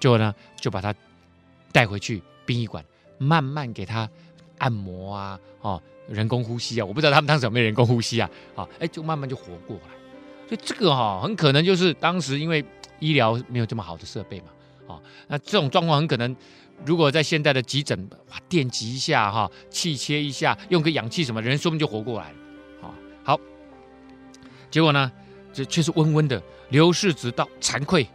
[0.00, 0.92] 结果呢，就把他
[1.70, 2.84] 带回去殡仪馆。
[3.16, 4.10] 慢慢给他
[4.58, 10.48] 按摩啊，哦，人工呼吸啊，我不知道他们当时有没有人工呼吸啊，啊，哎，就慢慢就活过来。
[10.48, 12.62] 所以这个哈、很可能就是当时因为
[12.98, 16.36] 医疗没有这么好的设备嘛，啊，那这种状况很可能，
[16.84, 23.40] 如果在现在的急诊，哇，电击一下哈，气切一下，用个氧气什么，人说不定就活过来了，啊，好，
[24.70, 25.10] 结果呢，
[25.52, 26.42] 这却是温温的。
[26.70, 28.06] 刘世子到惭愧，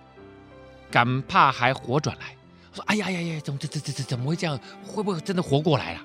[0.92, 2.36] 敢怕还活转来。
[2.74, 4.60] 说：“哎呀呀呀，怎么这这这这怎么会这样？
[4.84, 6.00] 会不会真的活过来了？”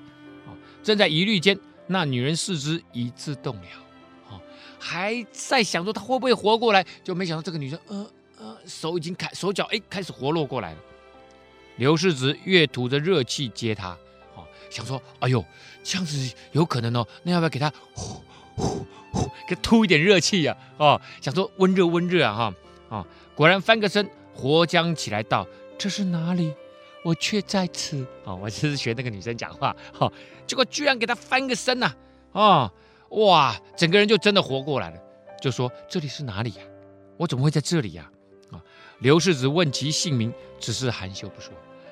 [0.47, 3.67] 啊，正在疑虑间，那女人四肢已自动了，
[4.29, 4.39] 啊，
[4.79, 8.07] 还在想说她会不会活过来，就没想到这个女生，呃
[8.39, 10.79] 呃，手已经开，手脚哎开始活络过来了。
[11.77, 13.89] 刘世子越吐着热气接他，
[14.35, 15.43] 啊，想说：“哎呦，
[15.83, 18.21] 这样子有可能哦，那要不要给他呼
[18.55, 20.55] 呼呼，给吐一点热气呀？
[20.77, 22.53] 哦，想说温热温热啊，
[22.89, 25.45] 哈啊，果然翻个身，活将起来道。”
[25.77, 26.53] 这是哪里？
[27.03, 28.05] 我却在此。
[28.23, 29.75] 哦，我就是学那个女生讲话。
[29.93, 30.13] 哈、哦，
[30.47, 31.93] 结果居然给他翻个身呐、
[32.31, 32.39] 啊！
[32.39, 32.71] 哦，
[33.25, 34.97] 哇，整个人就真的活过来了。
[35.41, 36.63] 就说这里是哪里呀？
[37.17, 38.09] 我怎么会在这里呀？
[38.99, 41.51] 刘世子问其姓名，只是含羞不说。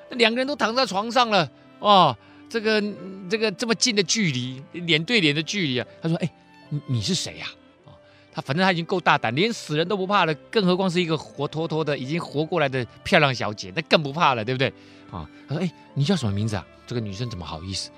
[0.10, 1.50] 那两个人都躺在床上了。
[1.80, 2.16] 哦，
[2.50, 2.82] 这个
[3.30, 5.88] 这个这么近的距离，脸对脸的距离啊。
[6.02, 6.34] 他说：“哎，
[6.70, 7.48] 你你是谁呀？”
[8.34, 14.70] 他反正他已经够大胆，连死人都不怕了，更何况是一个活脱脱的已经活过来的漂亮小姐，那更不怕了，对不对？
[15.12, 17.92] 啊，他说：“哎，你叫什么名字啊？”这个女生怎么好意思？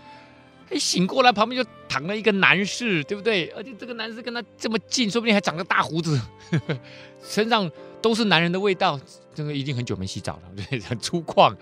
[0.69, 3.47] 哎，醒过来旁边就躺了一个男士，对不对？
[3.49, 6.19] 而且这个男士跟他这么近，说不定还长个大胡子，
[6.51, 6.77] 呵呵，
[7.23, 7.69] 身上
[8.01, 8.99] 都是男人的味道，
[9.33, 11.55] 这个一定很久没洗澡了，对，很粗犷。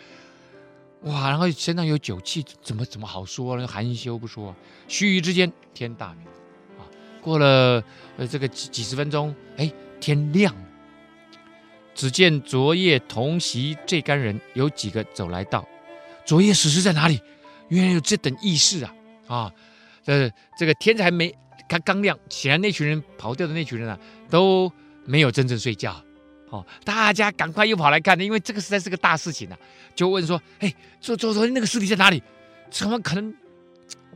[1.02, 3.68] 哇，然后身上有酒气，怎么怎么好说呢？
[3.68, 4.56] 含羞不说，
[4.88, 6.28] 须臾之间天大明。
[7.22, 7.82] 过了
[8.18, 10.62] 呃这个几几十分钟，哎，天亮了。
[11.96, 15.66] 只见昨夜同席这干人有几个走来道
[16.26, 17.22] ：“昨夜死尸在哪里？
[17.73, 18.93] 原来有这等异事啊！
[19.27, 19.51] 啊，
[20.03, 21.33] 这这个天才没
[21.67, 23.97] 刚刚亮，显然那群人跑掉的那群人啊
[24.29, 24.71] 都
[25.05, 26.01] 没有真正睡觉。
[26.49, 29.57] 哦，大家赶快又跑来看，因为这个实在是个大事情啊！
[29.95, 32.21] 就问说：哎，昨昨昨天那个尸体在哪里？
[32.69, 33.33] 怎么可能？”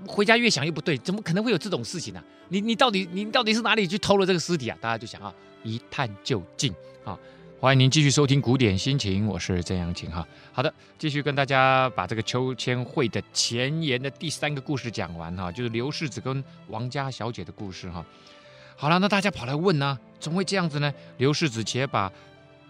[0.05, 4.77] 回家越想越不对，怎么可能会有这种事情呢、你你到底你到底是哪里去偷了这个尸体啊？
[4.79, 6.71] 大家就想啊，一探究竟
[7.03, 7.17] 啊！
[7.59, 10.23] 欢迎您继续收听《古典心情》，我是曾阳晴哈。
[10.53, 18.05] 好的，继续跟大家把这个秋千会的前言的第三个故事讲完哈，就是刘世子跟王家小姐的故事哈。
[18.75, 20.93] 好了，那大家跑来问呢、怎么会这样子呢？
[21.17, 22.13] 刘世子且把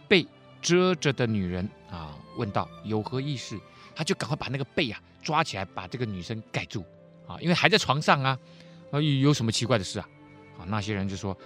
[0.08, 0.26] 被
[0.62, 3.60] 遮着的女人啊问道：“有何意思？”
[3.94, 6.86] 他就赶快把那个被啊抓起来，把这个女生盖住。
[7.28, 8.40] 啊，因为还在床上啊，
[8.92, 10.08] 啊，有什么奇怪的事啊？
[10.58, 11.38] 啊，那些人就说，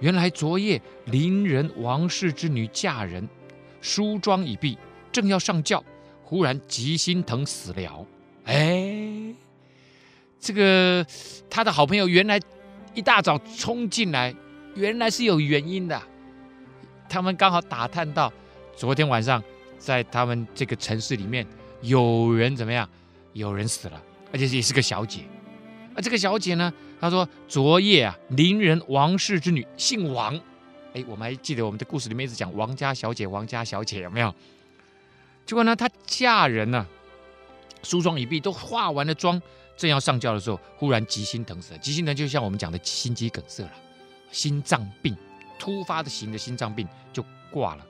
[0.00, 3.28] 原来昨夜邻人王氏之女嫁人，
[3.80, 4.76] 梳妆已毕，
[5.12, 5.82] 正要上轿，
[6.22, 8.06] 忽然急心疼死了。
[8.44, 9.34] 哎，
[10.38, 11.06] 这个
[11.48, 12.40] 他的好朋友原来
[12.94, 14.34] 一大早冲进来，
[14.74, 16.00] 原来是有原因的。
[17.08, 18.32] 他们刚好打探到，
[18.76, 19.42] 昨天晚上
[19.78, 21.46] 在他们这个城市里面
[21.80, 22.88] 有人怎么样？
[23.32, 24.02] 有人死了，
[24.32, 25.20] 而且也是个小姐。
[25.94, 30.38] 啊这个小姐呢，她说昨夜啊，邻人王氏之女姓王。
[30.92, 34.32] 哎，我们还记得我们的故事里面一直讲王家小姐，王家小姐有没有？
[35.46, 36.86] 结果呢，她嫁人了，
[37.82, 39.40] 梳妆已毕，都化完了妆，
[39.76, 41.78] 正要上轿的时候，忽然急心疼死了。
[41.78, 43.72] 急心疼就像我们讲的心肌梗塞了，
[44.30, 45.16] 心脏病，
[45.58, 47.86] 突发的型的心脏病就挂了。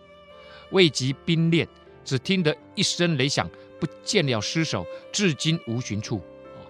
[0.71, 1.69] 未及冰殓，
[2.05, 6.17] 只听得一声雷响，不见了尸首，至今无寻处。
[6.17, 6.65] 哦，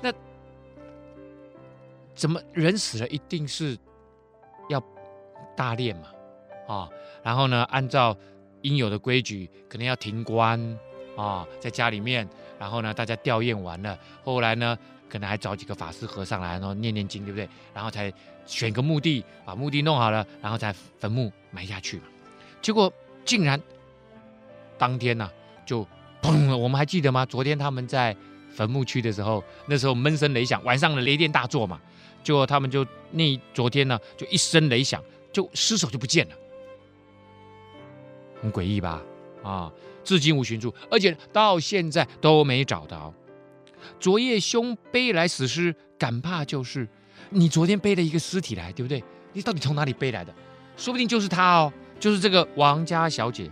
[0.00, 0.12] 那
[2.14, 3.76] 怎么人死了一定是
[4.68, 4.82] 要？
[5.54, 6.08] 大殓嘛，
[6.66, 6.88] 啊、
[7.22, 8.16] 然后呢，按照
[8.62, 10.58] 应有的规矩，可能要停棺
[11.14, 12.26] 啊、在家里面，
[12.58, 14.76] 然后呢，大家吊唁完了，后来呢，
[15.10, 17.46] 可能还找几个法师和尚来，然后念念经，对不对？
[17.74, 18.10] 然后才
[18.46, 22.04] 选个墓地，把墓地弄好了，然后才坟墓埋下去嘛。
[22.62, 22.90] 结果
[23.26, 23.60] 竟然
[24.78, 25.32] 当天呢、啊，
[25.66, 25.86] 就
[26.22, 26.56] 砰！
[26.56, 27.26] 我们还记得吗？
[27.26, 28.16] 昨天他们在
[28.50, 31.78] 坟墓区的时候，那时候闷声雷响，晚上的雷电大作嘛，
[32.22, 35.02] 结果他们就那昨天呢，就一声雷响。
[35.32, 36.34] 就尸首就不见了，
[38.42, 39.02] 很诡异吧？
[39.42, 39.72] 啊，
[40.04, 43.14] 至今无寻处，而且到现在都没找到。
[43.98, 46.86] 昨夜兄背来死尸，敢怕就是
[47.30, 49.02] 你昨天背了一个尸体来，对不对？
[49.32, 50.34] 你到底从哪里背来的？
[50.76, 53.50] 说不定就是他哦，就是这个王家小姐。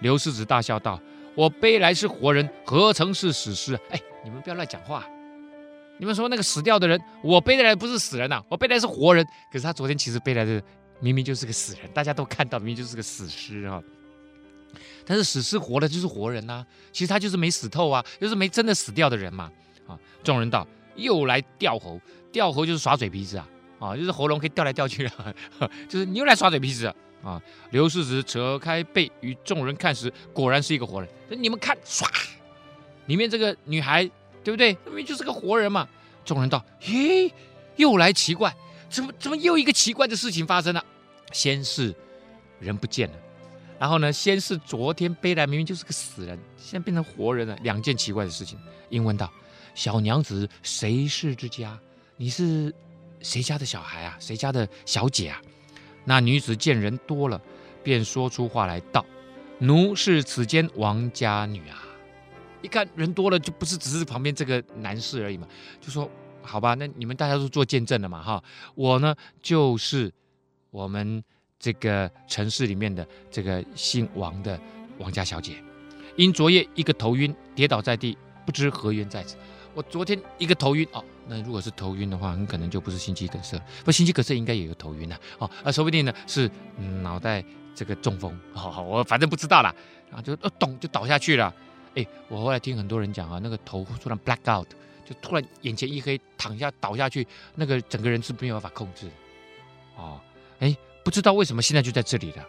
[0.00, 1.00] 刘世子大笑道
[1.36, 3.76] ：“我背来是活人，何曾是死尸？
[3.90, 5.06] 哎，你们不要乱讲话。
[6.02, 9.24] 你们说那个死掉的人，我背来不是死人呐、我背来是活人。
[9.52, 10.60] 可是他昨天其实背来的。”
[10.98, 13.80] 明明就是个死人，大家都看到，明明就是个死尸啊！
[15.04, 19.50] 但是死尸活的就是活人呐、其实他就是没死透啊，就是没真的死掉的人嘛！
[19.86, 23.48] 啊，众人道：又来吊喉，吊喉就是耍嘴皮子啊！
[23.80, 25.34] 啊，就是喉咙可以吊来吊去啊，
[25.88, 26.86] 就是你又来耍嘴皮子
[27.22, 27.42] 啊！
[27.70, 31.10] 刘世子扯开被与众人看时，果然是一个活人。
[31.30, 32.06] 你们看，唰，
[33.06, 34.08] 里面这个女孩
[34.42, 34.76] 对不对？
[34.86, 35.88] 明明就是个活人嘛！
[36.24, 37.30] 众人道：咦，
[37.76, 38.54] 又来奇怪。
[38.88, 40.84] 怎么怎么又一个奇怪的事情发生了？
[41.32, 41.94] 先是
[42.60, 43.14] 人不见了，
[43.78, 48.58] 然后呢，先是昨天背来明明就是个死人，现在变成活人了，两件奇怪的事情。
[48.90, 49.32] 应问道
[49.74, 51.78] ：“小娘子谁氏之家？
[52.18, 52.74] 你是
[53.22, 54.16] 谁家的小孩啊？
[54.20, 55.40] 谁家的小姐啊？”
[56.04, 57.40] 那女子见人多了，
[57.82, 59.06] 便说出话来道
[59.58, 61.82] ：“奴是此间王家女啊！”
[62.62, 65.46] 一看人多了，就不是只是旁边这个男士而已嘛，
[65.80, 66.10] 就说。
[66.44, 68.42] 好吧，那你们大家都做见证了嘛，哈，
[68.74, 70.12] 我呢就是
[70.72, 71.22] 我们
[71.56, 74.60] 这个城市里面的这个姓王的
[74.98, 75.62] 王家小姐，
[76.16, 79.36] 因昨夜一个头晕跌倒在地，不知何缘在此。
[79.72, 86.50] 我昨天一个头晕哦，那如果是头晕的话，很可能就不是心肌梗塞，不，心肌梗塞应该也有头晕的哦，啊，说不定呢是、
[87.02, 89.72] 脑袋这个中风，好好，我反正不知道啦，
[90.10, 91.54] 然后就哦咚就倒下去了，
[91.94, 94.68] 哎，我后来听很多人讲啊，那个头突然 black out。
[95.04, 97.26] 就突然眼前一黑，躺下倒下去，
[97.56, 99.12] 那个整个人是没有办法控制的，
[99.96, 100.20] 哦，
[100.60, 102.42] 哎，不知道为什么现在就在这里了，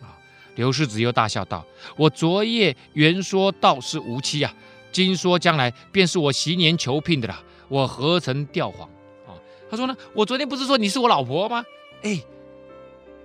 [0.00, 0.14] 啊！
[0.54, 1.66] 刘世子又大笑道
[1.98, 4.54] ：“我昨夜原说道是无期啊，
[4.92, 8.88] 今说将来便是我昔年求聘的了，我何曾吊谎？”
[9.26, 9.34] 啊，
[9.68, 11.66] 他说呢，我昨天不是说你是我老婆吗？
[12.02, 12.22] 哎，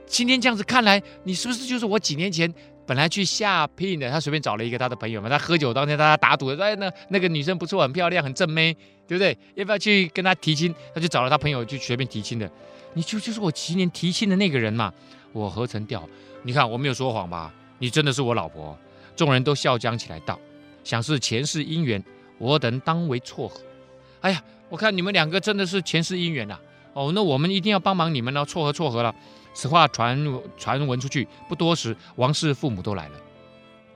[0.08, 2.52] 今天这样子看来，你是不是就是我几年前？
[2.92, 8.74] 本来去下聘的，他随便找了一个他的朋友嘛，他喝酒当天，大家打赌说，哎，那那个女生不错，很漂亮，很正妹，
[9.08, 9.38] 对不对？
[9.56, 10.76] 要不要去跟他提亲？
[10.94, 12.52] 他就找了他朋友去随便提亲的，
[12.92, 14.94] 你就就是我前年提亲的那个人嘛，
[15.32, 16.06] 我何曾吊？
[16.44, 17.54] 你看我没有说谎吧？
[17.80, 18.78] 你真的是我老婆。
[19.16, 20.38] 众人都笑将起来道，
[20.84, 22.04] 想是前世姻缘，
[22.40, 23.62] 我等当为撮合。
[24.20, 26.60] 哎呀，我看你们两个真的是前世姻缘呐、
[26.92, 29.16] 哦，那我们一定要帮忙你们了，撮合撮合了。
[29.54, 33.16] 此话传传闻出去不多时，王氏父母都来了，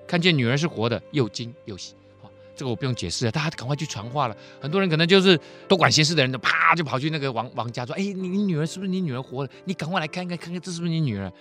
[0.08, 1.96] 看见女儿是活的，又惊又喜。
[2.22, 4.36] 好，这个我不用解释了，大家赶快去传话了。
[4.62, 9.54] 很多人可能就是多管闲事的人，就啪就跑去那个王王家说：“哎，你你女儿是不是你女儿活的？
[9.64, 11.32] 你赶快来看一看，看看这是不是你女儿？”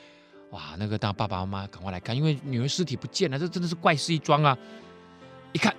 [0.50, 4.57] 哇，那个当爸爸妈妈赶快来看，因为女儿尸体不见了，这真的是怪事一桩啊！
[5.53, 5.74] 一看，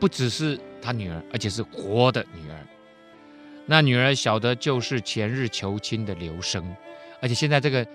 [0.00, 2.66] 不只是他女儿，而且是活的女儿。
[3.66, 6.74] 那女儿晓得就是前日求亲的刘生。
[7.22, 7.86] 而且现在这个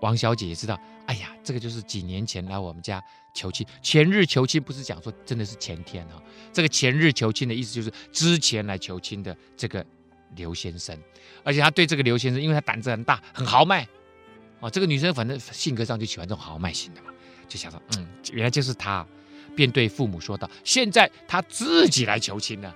[0.00, 3.00] 王小姐也知道，哎呀，这个就是几年前来我们家
[3.34, 3.64] 求亲。
[3.82, 6.20] 前日求亲不是讲说真的是前天哈，
[6.52, 9.84] 这个前日求亲的意思就是之前来求亲的这个
[10.34, 10.98] 刘先生。
[11.44, 13.86] 而且他对这个刘先生，因为他胆子很大，很豪迈，
[14.60, 17.10] 哦，这个女生反正性格上就喜欢这种豪迈型的嘛，
[17.46, 19.06] 就想说，嗯，原来就是他，
[19.54, 22.74] 便对父母说道：现在他自己来求亲了。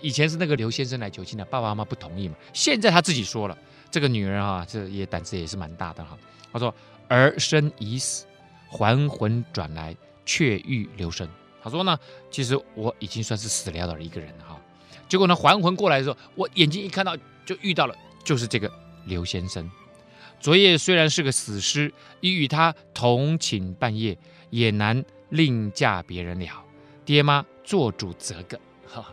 [0.00, 2.34] 以前是那个刘先生来求亲的，爸爸妈妈不同意嘛。
[2.52, 3.56] 现在他自己说了，
[3.94, 6.18] 这个女人啊，这也胆子也是蛮大的哈。
[6.52, 6.74] 他说
[7.06, 8.26] ：“儿身已死，
[8.68, 11.28] 还魂转来，却欲留生。”
[11.62, 11.96] 他说呢，
[12.28, 14.60] 其实我已经算是死了的一个人哈。
[15.08, 18.68] 结果呢，还魂过来的时候，我眼睛一看到，就遇到了，就是这个
[19.04, 19.70] 刘先生。
[20.40, 24.18] 昨夜虽然是个死尸，已与他同寝半夜，
[24.50, 26.64] 也难另嫁别人了。
[27.04, 29.06] 爹妈做主择个，哈，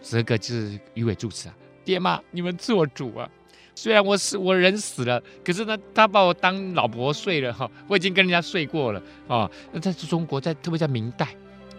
[0.00, 1.54] 择个就是鱼尾助词啊。
[1.84, 3.28] 爹妈，你们做主啊！
[3.74, 9.50] 虽然我死，我人死了，可是呢，他把我当老婆睡了哈，我已经跟人家睡过了啊。
[9.72, 11.28] 那在中国，在特别在明代，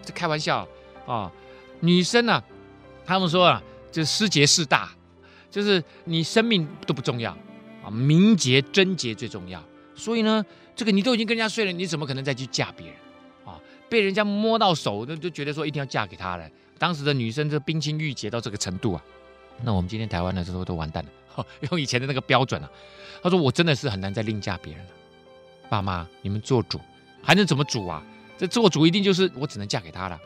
[0.02, 0.66] 这开玩笑
[1.06, 1.32] 啊，
[1.80, 2.42] 女生啊。
[3.06, 4.90] 他们说啊，就是失节事大，
[5.48, 7.30] 就是你生命都不重要
[7.84, 9.62] 啊，名节贞节最重要。
[9.94, 12.96] 所以呢，这个你都已经跟人家睡了，你怎么可能再去嫁别人
[13.44, 13.60] 啊？
[13.88, 16.50] 被人家摸到手，那就觉得说一定要嫁给他了。
[16.78, 19.02] 当时的女生这冰清玉洁到这个程度啊，
[19.62, 21.10] 那我们今天台湾的时候都完蛋了，
[21.70, 22.70] 用以前的那个标准啊。
[23.22, 24.90] 他说我真的是很难再另嫁别人了。
[25.68, 26.80] 爸妈，你们做主，
[27.22, 28.02] 还能怎么主啊？
[28.38, 30.20] 这做主一定就是我只能嫁给他了。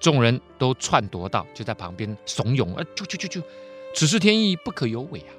[0.00, 3.46] 众人都篡夺道，就在旁边怂恿，啊，就就就就，
[3.94, 5.30] 此事天意不可有违啊！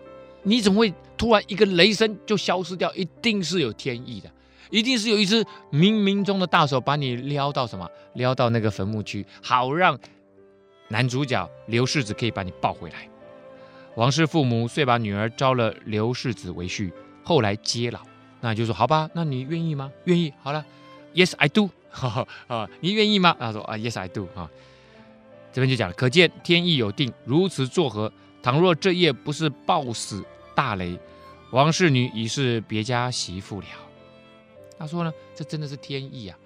[0.44, 2.94] 你怎么会突然一个雷声就消失掉？
[2.94, 4.32] 一定是有天意的，
[4.70, 7.90] 一定是有一只冥冥中的大手把你撩到什么？
[8.14, 10.00] 撩到那个坟墓区，好让
[10.88, 13.10] 男主角刘世子可以把你抱回来。
[13.96, 16.92] 王氏父母遂把女儿招了刘世子为婿，
[17.24, 18.02] 后来接老，
[18.42, 19.92] 那就说好吧，那你愿意吗？
[20.04, 20.66] 愿意，好了
[21.14, 21.70] ，Yes I do。
[21.90, 23.36] 哈啊，你愿意吗？
[23.40, 24.52] 他说啊，Yes I do 啊。
[25.54, 28.12] 这边就讲了，可见天意有定，如此作何？
[28.44, 31.00] 倘若这夜不是暴死大雷，
[31.52, 33.68] 王氏女已是别家媳妇了。
[34.78, 36.38] 他说呢，这真的是天意啊！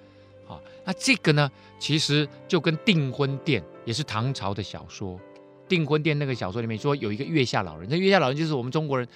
[0.48, 5.20] 啊，那这个呢，其实就跟订婚殿也是唐朝的小说。
[5.70, 9.08] 订婚殿那个小说里面说有一个月下老人，那月下老人就是我们中国人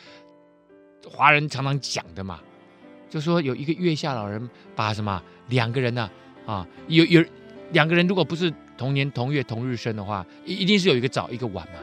[1.09, 2.39] 华人常常讲的嘛，
[3.09, 6.09] 就说有一个月下老人把什么两个人呢、
[6.45, 6.53] 啊？
[6.53, 7.23] 啊，有有
[7.71, 11.79] 两个人，如果不是同年同月同日生的话，一一定是有一个早一个晚嘛。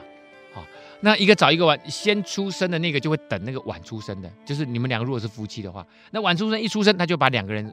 [0.54, 0.66] 啊，
[1.00, 7.72] 那一个早一个晚，先出生的那个就会等那个晚出生的，就是你们两个如果是夫妻的话，那晚出生一出生，他就把两个人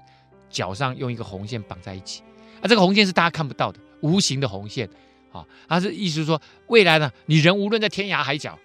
[0.49, 2.23] 脚上用一个红线绑在一起。
[2.62, 4.89] 啊，这个红线是大家看不到的，无形的红线。
[5.38, 8.58] 啊，他是意思是说，未来呢，你人无论在天涯海角，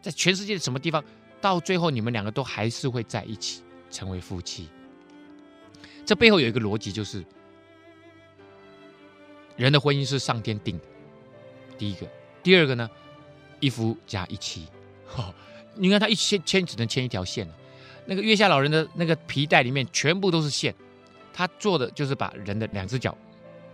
[0.00, 1.04] 在全世界的什么地方，
[1.40, 4.68] 到最后你们两个都还是会在一起，成为夫妻。
[6.04, 7.24] 这背后有一个逻辑，就是。
[9.54, 10.84] 人的婚姻是上天定的，
[11.76, 12.06] 第一个，
[12.42, 12.90] 第二个呢，
[13.60, 14.66] 一夫加一妻，
[15.14, 15.32] 哦，
[15.74, 17.46] 你看他一牵牵只能牵一条线，
[18.06, 20.74] 那个月下老人的那个皮带里面全部都是线，
[21.34, 23.16] 他做的就是把人的两只脚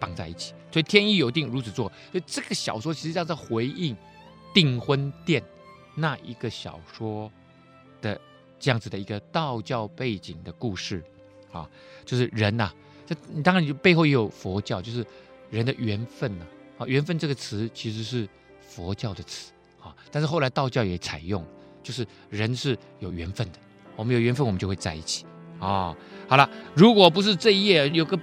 [0.00, 1.90] 绑在一起，所以天意有定，如此做。
[2.10, 3.96] 所以这个小说其实际上在回应
[4.54, 5.42] 订婚殿
[5.94, 7.30] 那一个小说
[8.00, 8.20] 的
[8.58, 11.02] 这样子的一个道教背景的故事
[11.52, 11.68] 啊，
[12.04, 12.70] 就是人呐，
[13.06, 15.04] 这你当然你背后也有佛教，就是。
[15.50, 16.44] 人的缘分呐？
[16.76, 18.28] 啊，缘分这个词其实是
[18.60, 21.42] 佛教的词啊，但是后来道教也采用，
[21.82, 23.58] 就是人是有缘分的，
[23.96, 25.24] 我们有缘分，我们就会在一起
[25.58, 25.96] 啊。
[26.28, 28.14] 好了，如果不是这一页有个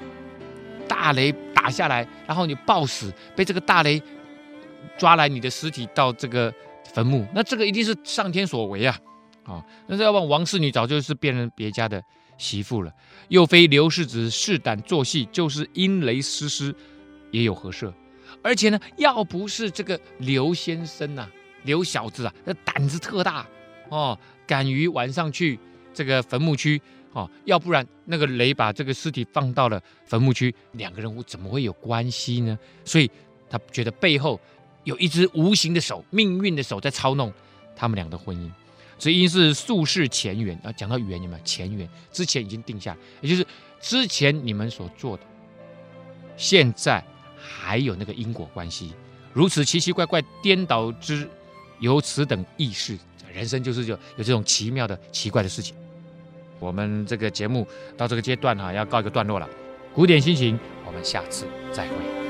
[0.87, 4.01] 大雷打下来，然后你暴死，被这个大雷
[4.97, 6.53] 抓来你的尸体到这个
[6.93, 8.97] 坟墓，那这个一定是上天所为啊
[9.43, 9.63] 啊！
[9.87, 12.01] 那这要不王氏女早就是变成别家的
[12.37, 12.91] 媳妇了，
[13.27, 16.75] 又非刘世子试胆做戏，就是因雷失施。
[17.31, 17.91] 也有合适，
[18.41, 21.27] 而且呢，要不是这个刘先生呐、
[21.63, 23.45] 刘小子啊，那胆子特大
[23.89, 24.17] 哦，
[24.47, 25.59] 敢于晚上去
[25.93, 26.81] 这个坟墓区
[27.15, 32.59] 哦，要不然那个雷把这个尸体放到了坟墓区，两个人怎么会有关系呢？
[32.83, 33.09] 所以
[33.49, 34.39] 他觉得背后
[34.83, 37.33] 有一只无形的手，命运的手在操弄
[37.75, 38.51] 他们俩的婚姻，
[38.99, 41.89] 所以因是宿世前缘啊，讲到缘有没有前缘？
[42.11, 43.47] 之前已经定下，也就是
[43.79, 45.23] 之前你们所做的，
[46.37, 47.03] 现在。
[47.47, 48.91] 还有那个因果关系，
[49.31, 51.29] 如此奇奇怪怪颠倒之，
[51.79, 52.97] 有此等軼事，
[53.31, 55.75] 人生就是有有这种奇妙的奇怪的事情。
[56.59, 59.49] 我们这个节目到这个阶段哈、要告一个段落了。
[59.93, 62.24] 古典心情，我们下次再会。